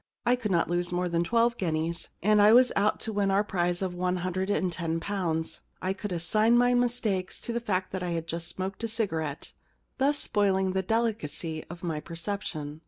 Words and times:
I 0.25 0.35
could 0.35 0.49
not 0.49 0.67
lose 0.67 0.91
more 0.91 1.07
than 1.07 1.23
twelve 1.23 1.57
guineas, 1.57 2.09
and 2.23 2.41
I 2.41 2.53
was 2.53 2.71
out 2.75 2.99
to 3.01 3.13
win 3.13 3.29
our 3.29 3.43
prize 3.43 3.83
of 3.83 3.93
one 3.93 4.15
hundred 4.15 4.49
and 4.49 4.73
ten 4.73 4.99
pounds. 4.99 5.61
I 5.79 5.93
could 5.93 6.11
assign 6.11 6.57
my 6.57 6.73
mistakes 6.73 7.39
to 7.41 7.53
the 7.53 7.59
fact 7.59 7.91
that 7.91 8.01
I 8.01 8.09
had 8.13 8.25
just 8.25 8.47
smoked 8.47 8.83
a 8.83 8.87
cigarette, 8.87 9.53
thus 9.99 10.17
spoiling 10.17 10.71
the 10.71 10.81
delicacy 10.81 11.63
of 11.69 11.83
my 11.83 11.99
perception. 11.99 12.79